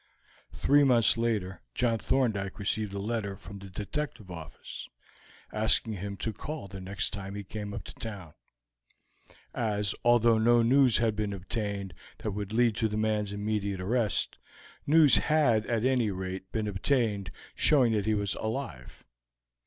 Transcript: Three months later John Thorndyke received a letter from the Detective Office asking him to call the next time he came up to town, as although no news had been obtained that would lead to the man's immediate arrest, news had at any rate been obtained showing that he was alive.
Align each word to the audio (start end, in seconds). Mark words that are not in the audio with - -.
Three 0.55 0.83
months 0.83 1.15
later 1.15 1.61
John 1.75 1.99
Thorndyke 1.99 2.57
received 2.57 2.91
a 2.91 2.97
letter 2.97 3.35
from 3.37 3.59
the 3.59 3.69
Detective 3.69 4.31
Office 4.31 4.89
asking 5.53 5.93
him 5.93 6.17
to 6.17 6.33
call 6.33 6.67
the 6.67 6.81
next 6.81 7.11
time 7.11 7.35
he 7.35 7.43
came 7.43 7.71
up 7.71 7.83
to 7.83 7.93
town, 7.93 8.33
as 9.53 9.93
although 10.03 10.39
no 10.39 10.63
news 10.63 10.97
had 10.97 11.15
been 11.15 11.33
obtained 11.33 11.93
that 12.17 12.31
would 12.31 12.51
lead 12.51 12.75
to 12.77 12.87
the 12.87 12.97
man's 12.97 13.31
immediate 13.31 13.79
arrest, 13.79 14.39
news 14.87 15.17
had 15.17 15.67
at 15.67 15.85
any 15.85 16.09
rate 16.09 16.51
been 16.51 16.67
obtained 16.67 17.29
showing 17.53 17.93
that 17.93 18.07
he 18.07 18.15
was 18.15 18.33
alive. 18.33 19.03